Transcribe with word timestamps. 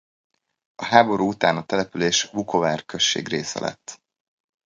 A 0.75 0.85
háború 0.85 1.27
után 1.27 1.57
a 1.57 1.65
település 1.65 2.23
Vukovár 2.23 2.85
község 2.85 3.27
része 3.27 3.59
lett. 3.59 4.01